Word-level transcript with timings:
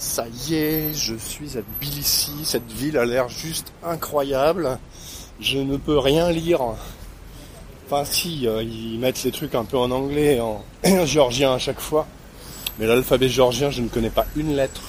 Ça 0.00 0.24
y 0.48 0.54
est, 0.54 0.94
je 0.94 1.14
suis 1.14 1.58
à 1.58 1.60
Tbilissi. 1.60 2.32
Cette 2.44 2.72
ville 2.72 2.96
a 2.96 3.04
l'air 3.04 3.28
juste 3.28 3.70
incroyable. 3.84 4.78
Je 5.42 5.58
ne 5.58 5.76
peux 5.76 5.98
rien 5.98 6.30
lire. 6.30 6.62
Enfin 7.84 8.06
si, 8.06 8.48
euh, 8.48 8.62
ils 8.62 8.98
mettent 8.98 9.22
les 9.24 9.30
trucs 9.30 9.54
un 9.54 9.66
peu 9.66 9.76
en 9.76 9.90
anglais 9.90 10.36
et 10.36 10.40
en 10.40 10.64
géorgien 11.04 11.52
à 11.52 11.58
chaque 11.58 11.80
fois. 11.80 12.06
Mais 12.78 12.86
l'alphabet 12.86 13.28
géorgien, 13.28 13.70
je 13.70 13.82
ne 13.82 13.88
connais 13.88 14.08
pas 14.08 14.24
une 14.36 14.56
lettre. 14.56 14.80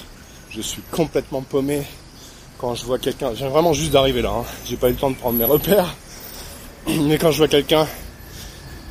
Je 0.48 0.62
suis 0.62 0.80
complètement 0.90 1.42
paumé 1.42 1.82
quand 2.56 2.74
je 2.74 2.86
vois 2.86 2.98
quelqu'un. 2.98 3.34
J'ai 3.34 3.48
vraiment 3.48 3.74
juste 3.74 3.92
d'arriver 3.92 4.22
là. 4.22 4.30
Hein. 4.30 4.44
J'ai 4.64 4.78
pas 4.78 4.88
eu 4.88 4.92
le 4.92 4.98
temps 4.98 5.10
de 5.10 5.16
prendre 5.16 5.38
mes 5.38 5.44
repères. 5.44 5.94
Mais 6.86 7.18
quand 7.18 7.32
je 7.32 7.36
vois 7.36 7.48
quelqu'un 7.48 7.86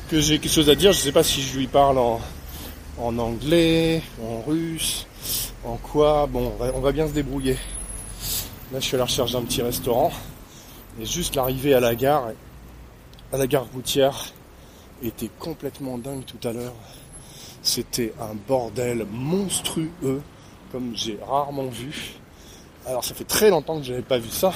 que 0.08 0.20
j'ai 0.20 0.38
quelque 0.38 0.52
chose 0.52 0.70
à 0.70 0.76
dire, 0.76 0.92
je 0.92 1.00
sais 1.00 1.12
pas 1.12 1.24
si 1.24 1.42
je 1.42 1.58
lui 1.58 1.66
parle 1.66 1.98
en, 1.98 2.20
en 3.00 3.18
anglais, 3.18 4.02
en 4.22 4.48
russe, 4.48 5.08
en 5.64 5.76
quoi 5.76 6.26
Bon, 6.26 6.52
on 6.74 6.80
va, 6.80 6.92
bien 6.92 7.06
se 7.06 7.12
débrouiller. 7.12 7.56
Là, 8.72 8.80
je 8.80 8.86
suis 8.86 8.94
à 8.96 8.98
la 8.98 9.04
recherche 9.04 9.32
d'un 9.32 9.42
petit 9.42 9.62
restaurant. 9.62 10.12
Et 11.00 11.06
juste 11.06 11.36
l'arrivée 11.36 11.74
à 11.74 11.80
la 11.80 11.94
gare, 11.94 12.30
à 13.32 13.36
la 13.36 13.46
gare 13.46 13.66
routière, 13.72 14.32
était 15.02 15.30
complètement 15.38 15.98
dingue 15.98 16.24
tout 16.24 16.46
à 16.46 16.52
l'heure. 16.52 16.74
C'était 17.62 18.12
un 18.20 18.34
bordel 18.48 19.06
monstrueux, 19.10 20.22
comme 20.70 20.92
j'ai 20.94 21.18
rarement 21.26 21.66
vu. 21.66 22.14
Alors, 22.86 23.04
ça 23.04 23.14
fait 23.14 23.24
très 23.24 23.50
longtemps 23.50 23.78
que 23.78 23.84
j'avais 23.84 24.02
pas 24.02 24.18
vu 24.18 24.30
ça. 24.30 24.52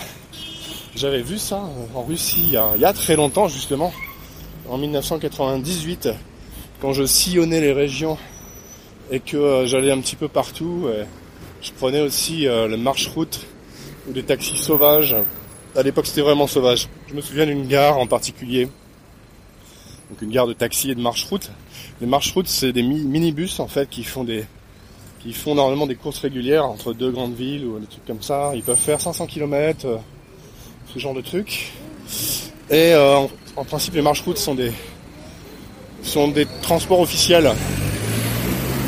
J'avais 0.94 1.22
vu 1.22 1.38
ça 1.38 1.62
en 1.94 2.02
Russie 2.02 2.40
il 2.44 2.50
y, 2.50 2.56
a, 2.56 2.70
il 2.74 2.80
y 2.80 2.84
a 2.84 2.92
très 2.92 3.16
longtemps, 3.16 3.48
justement, 3.48 3.92
en 4.68 4.78
1998, 4.78 6.08
quand 6.80 6.92
je 6.92 7.04
sillonnais 7.04 7.60
les 7.60 7.72
régions 7.72 8.18
et 9.10 9.20
que 9.20 9.36
euh, 9.36 9.66
j'allais 9.66 9.92
un 9.92 10.00
petit 10.00 10.16
peu 10.16 10.28
partout. 10.28 10.88
je 11.62 11.72
prenais 11.72 12.00
aussi 12.00 12.46
euh, 12.46 12.68
le 12.68 12.76
marche-route 12.76 13.46
ou 14.08 14.12
des 14.12 14.22
taxis 14.22 14.58
sauvages. 14.58 15.16
À 15.74 15.82
l'époque, 15.82 16.06
c'était 16.06 16.22
vraiment 16.22 16.46
sauvage. 16.46 16.88
Je 17.08 17.14
me 17.14 17.20
souviens 17.20 17.46
d'une 17.46 17.66
gare 17.66 17.98
en 17.98 18.06
particulier, 18.06 18.66
donc 20.10 20.22
une 20.22 20.30
gare 20.30 20.46
de 20.46 20.52
taxi 20.52 20.90
et 20.90 20.94
de 20.94 21.00
marche-route. 21.00 21.50
Les 22.00 22.06
marche-routes, 22.06 22.48
c'est 22.48 22.72
des 22.72 22.82
minibus 22.82 23.60
en 23.60 23.68
fait 23.68 23.88
qui 23.88 24.04
font 24.04 24.24
des 24.24 24.44
qui 25.20 25.32
font 25.32 25.56
normalement 25.56 25.86
des 25.86 25.96
courses 25.96 26.20
régulières 26.20 26.66
entre 26.66 26.92
deux 26.92 27.10
grandes 27.10 27.34
villes 27.34 27.64
ou 27.64 27.80
des 27.80 27.86
trucs 27.86 28.06
comme 28.06 28.22
ça. 28.22 28.52
Ils 28.54 28.62
peuvent 28.62 28.78
faire 28.78 29.00
500 29.00 29.26
km, 29.26 29.86
euh, 29.86 29.96
ce 30.94 30.98
genre 30.98 31.14
de 31.14 31.20
trucs. 31.20 31.72
Et 32.70 32.94
en, 32.94 33.30
en, 33.56 33.64
principe, 33.64 33.94
les 33.94 34.02
marche-routes 34.02 34.38
sont 34.38 34.54
des 34.54 34.72
sont 36.02 36.28
des 36.28 36.46
transports 36.62 37.00
officiels 37.00 37.52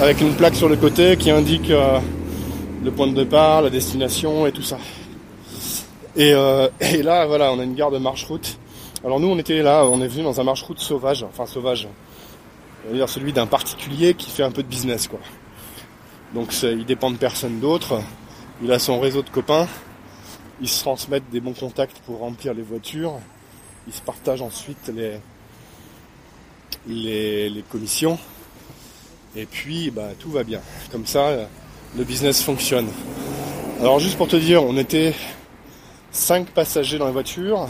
avec 0.01 0.21
une 0.21 0.33
plaque 0.35 0.55
sur 0.55 0.69
le 0.69 0.77
côté 0.77 1.17
qui 1.17 1.29
indique 1.31 1.71
euh, 1.71 1.99
le 2.85 2.93
point 2.93 3.09
de 3.09 3.15
départ, 3.15 3.63
la 3.63 3.71
destination 3.71 4.47
et 4.47 4.53
tout 4.53 4.63
ça. 4.63 4.79
Et, 6.15 6.33
euh, 6.33 6.69
et, 6.81 7.03
là, 7.03 7.27
voilà, 7.27 7.53
on 7.53 7.59
a 7.59 7.65
une 7.65 7.75
gare 7.75 7.91
de 7.91 7.99
marche-route. 7.99 8.59
Alors 9.05 9.19
nous, 9.19 9.29
on 9.29 9.39
était 9.39 9.61
là, 9.61 9.85
on 9.87 10.01
est 10.01 10.07
venu 10.07 10.23
dans 10.23 10.41
un 10.41 10.45
marche-route 10.45 10.79
sauvage, 10.79 11.25
enfin 11.25 11.47
sauvage. 11.47 11.89
C'est-à-dire 12.85 13.09
celui 13.09 13.33
d'un 13.33 13.47
particulier 13.47 14.15
qui 14.15 14.31
fait 14.31 14.45
un 14.45 14.53
peu 14.53 14.63
de 14.63 14.69
business, 14.69 15.09
quoi. 15.09 15.19
Donc 16.33 16.55
il 16.63 16.85
dépend 16.85 17.11
de 17.11 17.17
personne 17.17 17.59
d'autre. 17.59 18.01
Il 18.63 18.71
a 18.71 18.79
son 18.79 19.01
réseau 19.01 19.23
de 19.23 19.31
copains. 19.31 19.67
Ils 20.61 20.69
se 20.69 20.81
transmettent 20.81 21.31
des 21.31 21.41
bons 21.41 21.55
contacts 21.55 21.99
pour 22.07 22.19
remplir 22.19 22.55
les 22.55 22.63
voitures. 22.63 23.15
Ils 23.89 23.93
se 23.93 24.03
partagent 24.03 24.43
ensuite 24.43 24.93
les, 26.87 27.49
les 27.49 27.65
commissions. 27.71 28.19
Et 29.37 29.47
puis, 29.47 29.91
bah, 29.91 30.11
tout 30.19 30.31
va 30.31 30.45
bien. 30.45 30.61
Comme 30.91 31.07
ça, 31.07 31.31
le 31.97 32.05
business 32.05 32.43
fonctionne. 32.43 32.89
Alors, 33.81 34.01
juste 34.01 34.17
pour 34.17 34.29
te 34.29 34.37
dire, 34.37 34.63
on 34.65 34.77
était 34.77 35.15
cinq 36.11 36.49
passagers 36.49 36.99
dans 36.99 37.07
la 37.07 37.13
voiture. 37.13 37.69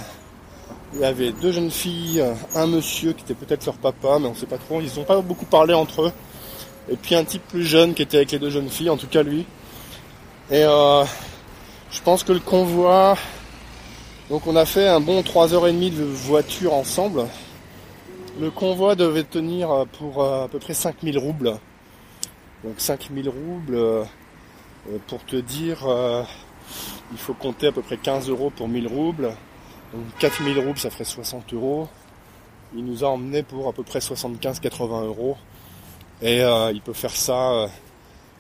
Il 0.95 1.01
y 1.01 1.05
avait 1.05 1.33
deux 1.33 1.53
jeunes 1.53 1.71
filles, 1.71 2.25
un 2.55 2.67
monsieur 2.67 3.13
qui 3.13 3.23
était 3.23 3.35
peut-être 3.35 3.67
leur 3.67 3.77
papa, 3.77 4.19
mais 4.19 4.27
on 4.27 4.31
ne 4.33 4.37
sait 4.37 4.47
pas 4.47 4.57
trop. 4.57 4.81
Ils 4.81 4.99
n'ont 4.99 5.05
pas 5.05 5.21
beaucoup 5.21 5.45
parlé 5.45 5.75
entre 5.75 6.03
eux. 6.03 6.13
Et 6.91 6.97
puis 6.97 7.15
un 7.15 7.25
type 7.25 7.43
plus 7.49 7.65
jeune 7.65 7.93
qui 7.93 8.03
était 8.03 8.17
avec 8.17 8.33
les 8.33 8.39
deux 8.39 8.51
jeunes 8.51 8.71
filles, 8.71 8.89
en 8.89 8.97
tout 8.97 9.07
cas 9.07 9.23
lui. 9.23 9.45
Et 10.51 10.63
euh, 10.65 11.05
je 11.91 12.01
pense 12.01 12.23
que 12.23 12.33
le 12.33 12.41
convoi. 12.41 13.17
Donc 14.31 14.47
on 14.47 14.57
a 14.57 14.65
fait 14.65 14.89
un 14.89 15.01
bon 15.01 15.21
3h30 15.21 15.95
de 15.95 16.05
voiture 16.05 16.73
ensemble. 16.73 17.27
Le 18.41 18.53
convoi 18.53 18.95
devait 18.95 19.25
tenir 19.25 19.85
pour 19.99 20.23
euh, 20.23 20.45
à 20.45 20.49
peu 20.49 20.61
près 20.61 20.73
5000 20.73 21.19
roubles. 21.19 21.59
Donc 22.63 22.75
5000 22.77 23.29
roubles, 23.29 23.75
euh, 23.75 24.05
euh, 24.89 24.99
pour 25.09 25.25
te 25.25 25.35
dire, 25.35 25.79
il 27.11 27.19
faut 27.19 27.35
compter 27.35 27.67
à 27.67 27.73
peu 27.73 27.83
près 27.83 27.97
15 27.97 28.29
euros 28.29 28.51
pour 28.51 28.69
1000 28.69 28.87
roubles. 28.87 29.35
Donc 29.93 30.05
4000 30.21 30.57
roubles, 30.61 30.79
ça 30.79 30.91
ferait 30.91 31.05
60 31.05 31.53
euros. 31.55 31.89
Il 32.77 32.85
nous 32.85 33.03
a 33.03 33.09
emmené 33.09 33.43
pour 33.43 33.67
à 33.67 33.73
peu 33.73 33.83
près 33.83 33.99
75-80 33.99 35.07
euros. 35.07 35.37
Et 36.23 36.43
il 36.73 36.81
peut 36.81 36.93
faire 36.93 37.15
ça 37.15 37.69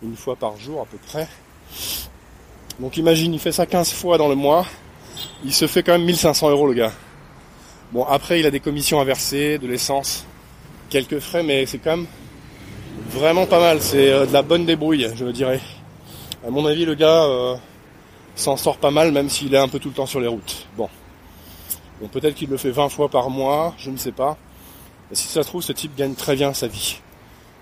une 0.03 0.15
fois 0.15 0.37
par 0.37 0.57
jour 0.59 0.83
à 0.83 0.85
peu 0.85 0.99
près. 0.99 1.27
Donc 2.79 2.97
imagine, 2.99 3.35
il 3.35 3.41
fait 3.41 3.53
ça 3.53 3.67
15 3.67 3.93
fois 3.93 4.17
dans 4.17 4.29
le 4.29 4.37
mois. 4.37 4.65
Il 5.45 5.53
se 5.53 5.67
fait 5.67 5.83
quand 5.83 5.93
même 5.93 6.05
1500 6.05 6.51
euros 6.51 6.69
le 6.69 6.75
gars. 6.75 6.93
Bon, 7.91 8.05
après, 8.05 8.39
il 8.39 8.45
a 8.45 8.51
des 8.51 8.61
commissions 8.61 9.01
à 9.01 9.05
verser, 9.05 9.57
de 9.57 9.67
l'essence, 9.67 10.27
quelques 10.91 11.21
frais, 11.21 11.43
mais 11.43 11.65
c'est 11.65 11.79
quand 11.79 11.97
même 11.97 12.07
vraiment 13.09 13.47
pas 13.47 13.61
mal. 13.61 13.81
C'est 13.81 14.13
euh, 14.13 14.27
de 14.27 14.33
la 14.33 14.43
bonne 14.43 14.67
débrouille, 14.67 15.09
je 15.15 15.25
dirais. 15.27 15.61
À 16.47 16.51
mon 16.51 16.67
avis, 16.67 16.85
le 16.85 16.95
gars 16.95 17.25
euh, 17.25 17.57
s'en 18.35 18.59
sort 18.59 18.77
pas 18.77 18.91
mal, 18.91 19.11
même 19.11 19.31
s'il 19.31 19.55
est 19.55 19.59
un 19.59 19.69
peu 19.69 19.79
tout 19.79 19.89
le 19.89 19.95
temps 19.95 20.05
sur 20.05 20.21
les 20.21 20.27
routes. 20.27 20.67
Bon. 20.77 20.91
Bon, 22.01 22.09
peut-être 22.09 22.35
qu'il 22.35 22.51
le 22.51 22.59
fait 22.59 22.71
20 22.71 22.91
fois 22.91 23.09
par 23.09 23.31
mois, 23.31 23.75
je 23.79 23.91
ne 23.91 23.97
sais 23.97 24.13
pas. 24.13 24.37
Si 25.13 25.27
ça 25.29 25.43
se 25.43 25.49
trouve, 25.49 25.63
ce 25.63 25.73
type 25.73 25.97
gagne 25.97 26.15
très 26.15 26.37
bien 26.37 26.53
sa 26.53 26.67
vie. 26.67 27.01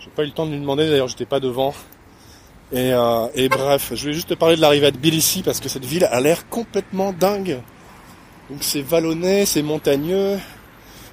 J'ai 0.00 0.10
pas 0.10 0.24
eu 0.24 0.26
le 0.26 0.32
temps 0.32 0.46
de 0.46 0.50
lui 0.50 0.60
demander, 0.60 0.90
d'ailleurs, 0.90 1.08
j'étais 1.08 1.24
pas 1.24 1.38
devant. 1.38 1.72
Et, 2.72 2.92
euh, 2.92 3.28
et 3.36 3.48
bref, 3.48 3.92
je 3.94 4.06
vais 4.06 4.12
juste 4.12 4.30
te 4.30 4.34
parler 4.34 4.56
de 4.56 4.60
l'arrivée 4.60 4.86
à 4.86 4.90
Tbilissi 4.90 5.44
parce 5.44 5.60
que 5.60 5.68
cette 5.68 5.84
ville 5.84 6.04
a 6.04 6.20
l'air 6.20 6.48
complètement 6.48 7.12
dingue. 7.12 7.60
Donc 8.48 8.58
c'est 8.60 8.82
vallonné, 8.82 9.44
c'est 9.44 9.62
montagneux, 9.62 10.38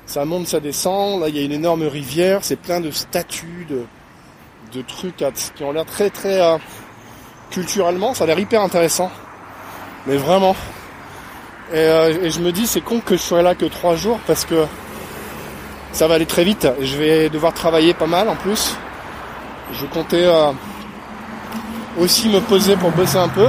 ça 0.05 0.23
monte, 0.23 0.47
ça 0.47 0.59
descend. 0.59 1.21
Là, 1.21 1.29
il 1.29 1.37
y 1.37 1.39
a 1.39 1.43
une 1.43 1.51
énorme 1.51 1.83
rivière, 1.83 2.39
c'est 2.43 2.57
plein 2.57 2.79
de 2.79 2.91
statues, 2.91 3.65
de, 3.67 3.85
de 4.73 4.81
trucs 4.83 5.23
qui 5.55 5.63
ont 5.63 5.71
l'air 5.71 5.85
très 5.85 6.11
très 6.11 6.39
euh, 6.41 6.57
culturellement, 7.49 8.13
ça 8.13 8.25
a 8.25 8.27
l'air 8.27 8.39
hyper 8.39 8.61
intéressant. 8.61 9.11
Mais 10.05 10.17
vraiment. 10.17 10.55
Euh, 11.73 12.23
et, 12.23 12.29
je 12.29 12.39
me 12.39 12.51
dis, 12.51 12.67
c'est 12.67 12.81
con 12.81 12.99
que 12.99 13.15
je 13.15 13.21
sois 13.21 13.41
là 13.41 13.55
que 13.55 13.65
trois 13.65 13.95
jours 13.95 14.19
parce 14.27 14.45
que 14.45 14.65
ça 15.91 16.07
va 16.07 16.15
aller 16.15 16.27
très 16.27 16.43
vite. 16.43 16.67
Je 16.81 16.97
vais 16.97 17.29
devoir 17.29 17.53
travailler 17.53 17.95
pas 17.95 18.05
mal 18.05 18.29
en 18.29 18.35
plus. 18.35 18.75
Je 19.73 19.85
comptais 19.87 20.25
euh, 20.25 20.51
aussi 21.97 22.29
me 22.29 22.41
poser 22.41 22.75
pour 22.75 22.91
bosser 22.91 23.17
un 23.17 23.29
peu. 23.29 23.47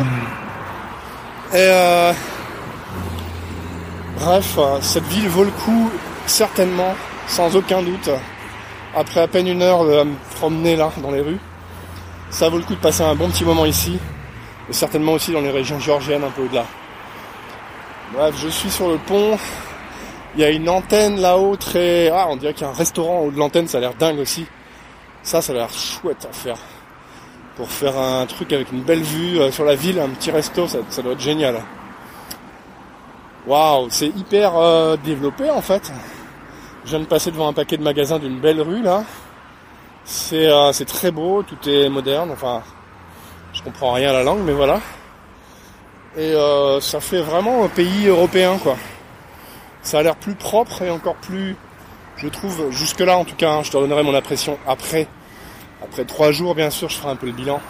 Et 1.52 2.12
Bref, 4.24 4.56
euh, 4.56 4.78
cette 4.80 5.04
ville 5.04 5.28
vaut 5.28 5.44
le 5.44 5.50
coup, 5.50 5.90
certainement, 6.24 6.94
sans 7.26 7.54
aucun 7.56 7.82
doute. 7.82 8.08
Après 8.96 9.20
à 9.20 9.28
peine 9.28 9.46
une 9.46 9.60
heure 9.60 9.84
de 9.84 10.02
me 10.02 10.14
promener 10.36 10.76
là, 10.76 10.90
dans 11.02 11.10
les 11.10 11.20
rues, 11.20 11.38
ça 12.30 12.48
vaut 12.48 12.56
le 12.56 12.62
coup 12.64 12.74
de 12.74 12.80
passer 12.80 13.02
un 13.02 13.14
bon 13.14 13.28
petit 13.28 13.44
moment 13.44 13.66
ici, 13.66 13.98
et 14.70 14.72
certainement 14.72 15.12
aussi 15.12 15.30
dans 15.30 15.42
les 15.42 15.50
régions 15.50 15.78
géorgiennes 15.78 16.24
un 16.24 16.30
peu 16.30 16.40
au-delà. 16.40 16.64
Bref, 18.14 18.34
je 18.42 18.48
suis 18.48 18.70
sur 18.70 18.88
le 18.88 18.96
pont. 18.96 19.36
Il 20.36 20.40
y 20.40 20.44
a 20.44 20.48
une 20.48 20.70
antenne 20.70 21.20
là-haut 21.20 21.56
très... 21.56 22.08
Ah, 22.08 22.28
on 22.30 22.36
dirait 22.36 22.54
qu'il 22.54 22.62
y 22.62 22.66
a 22.66 22.72
un 22.72 22.74
restaurant 22.74 23.24
au 23.24 23.30
de 23.30 23.38
l'antenne, 23.38 23.68
ça 23.68 23.76
a 23.76 23.80
l'air 23.82 23.92
dingue 23.92 24.20
aussi. 24.20 24.46
Ça, 25.22 25.42
ça 25.42 25.52
a 25.52 25.56
l'air 25.56 25.70
chouette 25.70 26.26
à 26.30 26.32
faire. 26.32 26.56
Pour 27.56 27.68
faire 27.68 27.98
un 27.98 28.24
truc 28.24 28.54
avec 28.54 28.72
une 28.72 28.80
belle 28.80 29.02
vue 29.02 29.38
euh, 29.38 29.52
sur 29.52 29.66
la 29.66 29.74
ville, 29.74 30.00
un 30.00 30.08
petit 30.08 30.30
resto, 30.30 30.66
ça 30.66 31.02
doit 31.02 31.12
être 31.12 31.20
génial. 31.20 31.56
Waouh, 33.46 33.88
c'est 33.90 34.08
hyper 34.08 34.56
euh, 34.56 34.96
développé 34.96 35.50
en 35.50 35.60
fait. 35.60 35.92
Je 36.84 36.90
viens 36.90 37.00
de 37.00 37.04
passer 37.04 37.30
devant 37.30 37.48
un 37.48 37.52
paquet 37.52 37.76
de 37.76 37.82
magasins 37.82 38.18
d'une 38.18 38.40
belle 38.40 38.60
rue 38.62 38.82
là. 38.82 39.04
C'est 40.06 40.48
euh, 40.48 40.72
très 40.86 41.10
beau, 41.10 41.42
tout 41.42 41.68
est 41.68 41.90
moderne. 41.90 42.30
Enfin, 42.32 42.62
je 43.52 43.62
comprends 43.62 43.92
rien 43.92 44.10
à 44.10 44.12
la 44.14 44.22
langue, 44.22 44.40
mais 44.44 44.54
voilà. 44.54 44.80
Et 46.16 46.32
euh, 46.32 46.80
ça 46.80 47.00
fait 47.00 47.20
vraiment 47.20 47.64
un 47.64 47.68
pays 47.68 48.06
européen 48.06 48.58
quoi. 48.62 48.76
Ça 49.82 49.98
a 49.98 50.02
l'air 50.02 50.16
plus 50.16 50.34
propre 50.34 50.80
et 50.80 50.90
encore 50.90 51.16
plus, 51.16 51.56
je 52.16 52.28
trouve, 52.28 52.70
jusque 52.70 53.00
là 53.00 53.18
en 53.18 53.26
tout 53.26 53.36
cas. 53.36 53.52
Hein, 53.52 53.62
je 53.62 53.70
te 53.70 53.76
donnerai 53.76 54.02
mon 54.02 54.14
impression 54.14 54.58
après. 54.66 55.06
Après 55.82 56.06
trois 56.06 56.32
jours, 56.32 56.54
bien 56.54 56.70
sûr, 56.70 56.88
je 56.88 56.96
ferai 56.96 57.10
un 57.10 57.16
peu 57.16 57.26
le 57.26 57.32
bilan. 57.32 57.60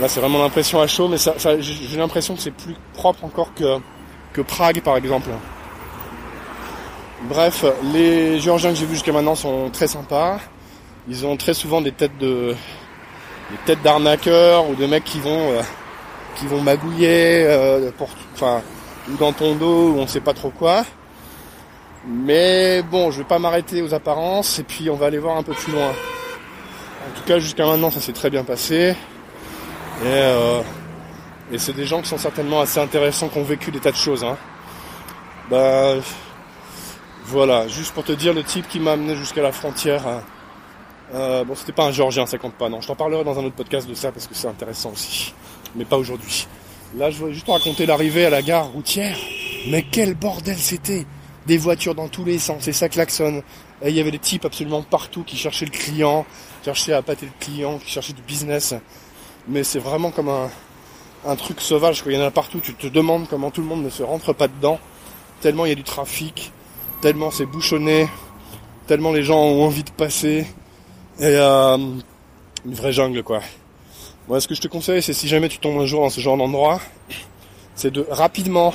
là, 0.00 0.08
c'est 0.08 0.20
vraiment 0.20 0.42
l'impression 0.42 0.80
à 0.80 0.86
chaud, 0.86 1.08
mais 1.08 1.18
ça 1.18 1.34
j'ai 1.60 1.98
l'impression 1.98 2.34
que 2.34 2.40
c'est 2.40 2.52
plus 2.52 2.74
propre 2.94 3.22
encore 3.24 3.52
que 3.52 3.78
Prague 4.42 4.80
par 4.80 4.96
exemple. 4.96 5.30
Bref, 7.22 7.64
les 7.92 8.38
Géorgiens 8.40 8.70
que 8.70 8.76
j'ai 8.76 8.86
vus 8.86 8.94
jusqu'à 8.94 9.12
maintenant 9.12 9.34
sont 9.34 9.70
très 9.70 9.86
sympas. 9.86 10.38
Ils 11.08 11.24
ont 11.26 11.36
très 11.36 11.54
souvent 11.54 11.80
des 11.80 11.92
têtes 11.92 12.18
de, 12.18 12.54
des 13.50 13.56
têtes 13.64 13.82
d'arnaqueurs 13.82 14.68
ou 14.68 14.74
de 14.74 14.86
mecs 14.86 15.04
qui 15.04 15.20
vont 15.20 15.52
euh, 15.52 15.62
qui 16.36 16.46
vont 16.46 16.60
magouiller 16.60 17.44
euh, 17.46 17.90
pour 17.96 18.08
enfin 18.34 18.62
dans 19.18 19.32
ton 19.32 19.54
dos 19.54 19.92
ou 19.92 19.98
on 19.98 20.06
sait 20.06 20.20
pas 20.20 20.34
trop 20.34 20.50
quoi. 20.50 20.84
Mais 22.06 22.82
bon, 22.82 23.10
je 23.10 23.18
vais 23.18 23.24
pas 23.24 23.38
m'arrêter 23.38 23.82
aux 23.82 23.92
apparences 23.92 24.58
et 24.60 24.62
puis 24.62 24.88
on 24.90 24.94
va 24.94 25.06
aller 25.06 25.18
voir 25.18 25.36
un 25.36 25.42
peu 25.42 25.52
plus 25.52 25.72
loin. 25.72 25.88
En 25.88 27.18
tout 27.18 27.24
cas, 27.26 27.38
jusqu'à 27.38 27.66
maintenant, 27.66 27.90
ça 27.90 28.00
s'est 28.00 28.12
très 28.12 28.30
bien 28.30 28.44
passé. 28.44 28.94
Et, 30.02 30.06
euh, 30.06 30.60
et 31.52 31.58
c'est 31.58 31.72
des 31.72 31.86
gens 31.86 32.02
qui 32.02 32.08
sont 32.08 32.18
certainement 32.18 32.60
assez 32.60 32.80
intéressants, 32.80 33.28
qui 33.28 33.38
ont 33.38 33.44
vécu 33.44 33.70
des 33.70 33.80
tas 33.80 33.92
de 33.92 33.96
choses. 33.96 34.24
Hein. 34.24 34.36
Bah, 35.50 35.94
voilà, 37.24 37.68
juste 37.68 37.92
pour 37.92 38.04
te 38.04 38.12
dire, 38.12 38.34
le 38.34 38.42
type 38.42 38.68
qui 38.68 38.80
m'a 38.80 38.92
amené 38.92 39.16
jusqu'à 39.16 39.42
la 39.42 39.52
frontière, 39.52 40.06
hein. 40.06 40.22
euh, 41.14 41.44
bon, 41.44 41.54
c'était 41.54 41.72
pas 41.72 41.84
un 41.84 41.92
Georgien, 41.92 42.26
ça 42.26 42.38
compte 42.38 42.54
pas, 42.54 42.68
non. 42.68 42.80
Je 42.80 42.88
t'en 42.88 42.96
parlerai 42.96 43.24
dans 43.24 43.38
un 43.38 43.44
autre 43.44 43.54
podcast 43.54 43.88
de 43.88 43.94
ça 43.94 44.10
parce 44.10 44.26
que 44.26 44.34
c'est 44.34 44.48
intéressant 44.48 44.90
aussi, 44.90 45.34
mais 45.74 45.84
pas 45.84 45.96
aujourd'hui. 45.96 46.48
Là, 46.96 47.10
je 47.10 47.18
voulais 47.18 47.32
juste 47.32 47.46
te 47.46 47.50
raconter 47.50 47.86
l'arrivée 47.86 48.26
à 48.26 48.30
la 48.30 48.42
gare 48.42 48.68
routière. 48.68 49.16
Mais 49.68 49.82
quel 49.82 50.14
bordel 50.14 50.56
c'était 50.56 51.04
Des 51.46 51.58
voitures 51.58 51.94
dans 51.94 52.08
tous 52.08 52.24
les 52.24 52.38
sens, 52.38 52.66
et 52.68 52.72
ça 52.72 52.88
klaxonne. 52.88 53.42
Et 53.82 53.90
il 53.90 53.94
y 53.96 54.00
avait 54.00 54.12
des 54.12 54.18
types 54.18 54.44
absolument 54.44 54.82
partout 54.82 55.22
qui 55.22 55.36
cherchaient 55.36 55.66
le 55.66 55.72
client, 55.72 56.24
qui 56.62 56.66
cherchaient 56.66 56.92
à 56.92 57.02
pâter 57.02 57.26
le 57.26 57.32
client, 57.44 57.78
qui 57.78 57.90
cherchaient 57.90 58.12
du 58.12 58.22
business. 58.22 58.74
Mais 59.48 59.62
c'est 59.62 59.78
vraiment 59.78 60.10
comme 60.10 60.28
un, 60.28 60.48
un 61.26 61.36
truc 61.36 61.60
sauvage, 61.60 62.02
quoi. 62.02 62.12
Il 62.12 62.18
y 62.18 62.22
en 62.22 62.26
a 62.26 62.30
partout. 62.30 62.60
Tu 62.60 62.74
te 62.74 62.86
demandes 62.86 63.26
comment 63.28 63.50
tout 63.50 63.60
le 63.60 63.66
monde 63.66 63.82
ne 63.82 63.90
se 63.90 64.02
rentre 64.02 64.32
pas 64.32 64.48
dedans. 64.48 64.78
Tellement 65.40 65.66
il 65.66 65.70
y 65.70 65.72
a 65.72 65.76
du 65.76 65.84
trafic, 65.84 66.52
tellement 67.02 67.30
c'est 67.30 67.44
bouchonné, 67.44 68.08
tellement 68.86 69.12
les 69.12 69.22
gens 69.22 69.38
ont 69.38 69.64
envie 69.64 69.84
de 69.84 69.90
passer. 69.90 70.46
Et 71.18 71.24
euh, 71.24 71.76
une 72.66 72.74
vraie 72.74 72.92
jungle, 72.92 73.22
quoi. 73.22 73.40
Moi, 74.28 74.40
ce 74.40 74.48
que 74.48 74.54
je 74.54 74.60
te 74.60 74.68
conseille, 74.68 75.02
c'est 75.02 75.12
si 75.12 75.28
jamais 75.28 75.48
tu 75.48 75.58
tombes 75.58 75.80
un 75.80 75.86
jour 75.86 76.00
dans 76.00 76.10
ce 76.10 76.20
genre 76.20 76.36
d'endroit, 76.36 76.80
c'est 77.74 77.92
de 77.92 78.04
rapidement 78.10 78.74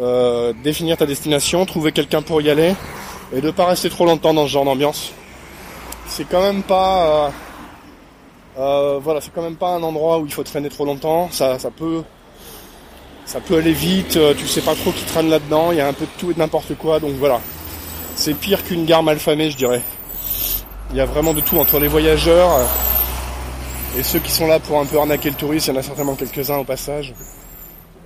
euh, 0.00 0.52
définir 0.62 0.96
ta 0.96 1.04
destination, 1.04 1.66
trouver 1.66 1.92
quelqu'un 1.92 2.22
pour 2.22 2.40
y 2.40 2.48
aller, 2.48 2.74
et 3.34 3.40
de 3.40 3.50
pas 3.50 3.66
rester 3.66 3.90
trop 3.90 4.06
longtemps 4.06 4.32
dans 4.32 4.46
ce 4.46 4.52
genre 4.52 4.64
d'ambiance. 4.64 5.12
C'est 6.06 6.24
quand 6.24 6.40
même 6.40 6.62
pas, 6.62 7.26
euh, 7.26 7.30
euh, 8.58 8.98
voilà, 9.02 9.20
c'est 9.20 9.32
quand 9.34 9.42
même 9.42 9.56
pas 9.56 9.68
un 9.70 9.82
endroit 9.82 10.18
où 10.18 10.26
il 10.26 10.32
faut 10.32 10.42
traîner 10.42 10.68
trop 10.68 10.84
longtemps. 10.84 11.28
Ça, 11.30 11.58
ça 11.58 11.70
peut, 11.70 12.02
ça 13.24 13.40
peut 13.40 13.56
aller 13.56 13.72
vite. 13.72 14.16
euh, 14.16 14.34
Tu 14.36 14.46
sais 14.46 14.60
pas 14.62 14.74
trop 14.74 14.92
qui 14.92 15.04
traîne 15.04 15.30
là-dedans. 15.30 15.72
Il 15.72 15.78
y 15.78 15.80
a 15.80 15.88
un 15.88 15.92
peu 15.92 16.04
de 16.04 16.10
tout 16.18 16.30
et 16.30 16.34
de 16.34 16.38
n'importe 16.38 16.74
quoi. 16.76 17.00
Donc 17.00 17.12
voilà, 17.14 17.40
c'est 18.14 18.34
pire 18.34 18.62
qu'une 18.64 18.84
gare 18.84 19.02
mal 19.02 19.18
famée, 19.18 19.50
je 19.50 19.56
dirais. 19.56 19.82
Il 20.90 20.96
y 20.96 21.00
a 21.00 21.06
vraiment 21.06 21.32
de 21.34 21.40
tout 21.40 21.58
entre 21.58 21.78
les 21.78 21.88
voyageurs. 21.88 22.50
euh, 22.52 22.64
et 23.98 24.02
ceux 24.02 24.18
qui 24.20 24.30
sont 24.32 24.46
là 24.46 24.58
pour 24.58 24.78
un 24.78 24.86
peu 24.86 24.98
arnaquer 24.98 25.28
le 25.30 25.36
touriste, 25.36 25.66
il 25.66 25.74
y 25.74 25.76
en 25.76 25.80
a 25.80 25.82
certainement 25.82 26.14
quelques-uns 26.14 26.56
au 26.58 26.64
passage. 26.64 27.14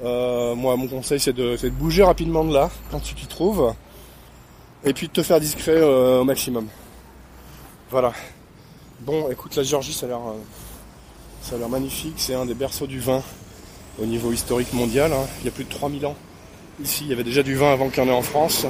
Moi, 0.02 0.76
mon 0.76 0.86
conseil, 0.88 1.18
c'est 1.20 1.32
de, 1.32 1.56
de 1.56 1.68
bouger 1.70 2.02
rapidement 2.02 2.44
de 2.44 2.52
là, 2.52 2.70
quand 2.90 2.98
tu 3.00 3.14
t'y 3.14 3.26
trouves. 3.26 3.72
Et 4.84 4.92
puis 4.92 5.06
de 5.08 5.12
te 5.12 5.22
faire 5.22 5.40
discret 5.40 5.80
au 5.82 6.24
maximum. 6.24 6.66
Voilà. 7.90 8.12
Bon, 9.00 9.30
écoute, 9.30 9.54
la 9.56 9.62
Géorgie, 9.62 9.92
ça 9.92 10.06
a 10.06 10.08
l'air, 10.08 10.18
euh, 10.18 10.38
ça 11.42 11.56
a 11.56 11.58
l'air 11.58 11.68
magnifique. 11.68 12.14
C'est 12.16 12.34
un 12.34 12.46
des 12.46 12.54
berceaux 12.54 12.86
du 12.86 12.98
vin 13.00 13.22
au 14.00 14.06
niveau 14.06 14.32
historique 14.32 14.72
mondial. 14.72 15.12
hein. 15.12 15.26
Il 15.40 15.46
y 15.46 15.48
a 15.48 15.52
plus 15.52 15.64
de 15.64 15.70
3000 15.70 16.06
ans. 16.06 16.16
Ici, 16.82 17.04
il 17.04 17.10
y 17.10 17.12
avait 17.12 17.24
déjà 17.24 17.42
du 17.42 17.54
vin 17.56 17.72
avant 17.72 17.88
qu'il 17.88 18.02
y 18.02 18.06
en 18.06 18.08
ait 18.10 18.14
en 18.16 18.22
France. 18.22 18.66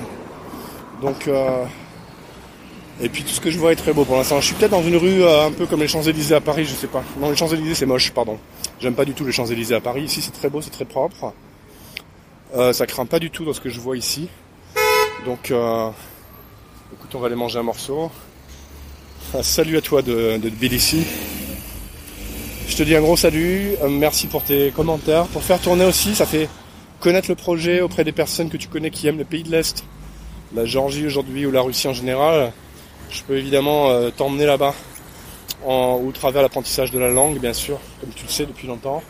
Donc, 1.02 1.28
euh, 1.28 1.64
et 3.00 3.08
puis 3.08 3.22
tout 3.22 3.30
ce 3.30 3.40
que 3.40 3.50
je 3.50 3.58
vois 3.58 3.72
est 3.72 3.76
très 3.76 3.92
beau 3.92 4.04
pour 4.04 4.16
l'instant. 4.16 4.40
Je 4.40 4.46
suis 4.46 4.54
peut-être 4.54 4.70
dans 4.70 4.82
une 4.82 4.96
rue 4.96 5.22
euh, 5.22 5.46
un 5.46 5.52
peu 5.52 5.66
comme 5.66 5.80
les 5.80 5.88
Champs-Élysées 5.88 6.34
à 6.34 6.40
Paris, 6.40 6.64
je 6.64 6.74
sais 6.74 6.86
pas. 6.86 7.02
Non, 7.20 7.30
les 7.30 7.36
Champs-Élysées 7.36 7.74
c'est 7.74 7.86
moche, 7.86 8.12
pardon. 8.12 8.38
J'aime 8.80 8.94
pas 8.94 9.04
du 9.04 9.12
tout 9.14 9.24
les 9.24 9.32
Champs-Élysées 9.32 9.74
à 9.74 9.80
Paris. 9.80 10.04
Ici 10.04 10.22
c'est 10.22 10.32
très 10.32 10.48
beau, 10.48 10.60
c'est 10.62 10.70
très 10.70 10.84
propre. 10.84 11.32
Euh, 12.54 12.72
ça 12.72 12.86
craint 12.86 13.06
pas 13.06 13.18
du 13.18 13.30
tout 13.30 13.44
dans 13.44 13.52
ce 13.52 13.60
que 13.60 13.68
je 13.70 13.80
vois 13.80 13.96
ici. 13.96 14.28
Donc, 15.24 15.50
euh, 15.50 15.90
écoute, 16.94 17.14
on 17.14 17.18
va 17.18 17.26
aller 17.26 17.34
manger 17.36 17.58
un 17.58 17.64
morceau. 17.64 18.10
Salut 19.42 19.76
à 19.76 19.80
toi 19.80 20.02
de, 20.02 20.38
de. 20.38 20.50
Je 22.68 22.76
te 22.76 22.82
dis 22.82 22.94
un 22.94 23.00
gros 23.00 23.16
salut. 23.16 23.74
Euh, 23.82 23.88
merci 23.88 24.28
pour 24.28 24.42
tes 24.42 24.70
commentaires. 24.70 25.26
Pour 25.26 25.42
faire 25.42 25.60
tourner 25.60 25.84
aussi, 25.84 26.14
ça 26.14 26.26
fait 26.26 26.48
connaître 27.00 27.28
le 27.28 27.34
projet 27.34 27.80
auprès 27.80 28.04
des 28.04 28.12
personnes 28.12 28.48
que 28.48 28.56
tu 28.56 28.68
connais 28.68 28.90
qui 28.90 29.08
aiment 29.08 29.18
le 29.18 29.24
pays 29.24 29.42
de 29.42 29.50
l'Est. 29.50 29.84
La 30.54 30.64
Géorgie 30.64 31.06
aujourd'hui 31.06 31.44
ou 31.44 31.50
la 31.50 31.60
Russie 31.60 31.88
en 31.88 31.92
général. 31.92 32.52
Je 33.10 33.22
peux 33.22 33.36
évidemment 33.36 33.90
euh, 33.90 34.10
t'emmener 34.10 34.46
là-bas 34.46 34.74
au 35.64 36.12
travers 36.14 36.42
l'apprentissage 36.42 36.92
de 36.92 36.98
la 36.98 37.08
langue, 37.08 37.40
bien 37.40 37.52
sûr, 37.52 37.78
comme 38.00 38.10
tu 38.10 38.24
le 38.24 38.30
sais 38.30 38.46
depuis 38.46 38.68
longtemps. 38.68 39.02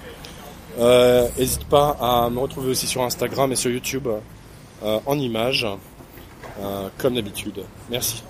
Euh, 0.78 1.28
N'hésite 1.38 1.64
pas 1.64 1.96
à 2.00 2.30
me 2.30 2.38
retrouver 2.38 2.70
aussi 2.70 2.86
sur 2.86 3.02
Instagram 3.02 3.52
et 3.52 3.56
sur 3.56 3.70
YouTube 3.70 4.08
euh, 4.82 4.98
en 5.04 5.18
images, 5.18 5.66
euh, 6.60 6.88
comme 6.98 7.14
d'habitude. 7.14 7.62
Merci. 7.90 8.22